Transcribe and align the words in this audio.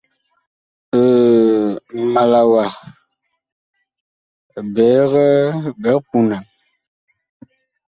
Ma 2.13 2.21
la 2.31 2.41
wa 2.51 2.65
biig 4.73 5.99
punan. 6.09 6.43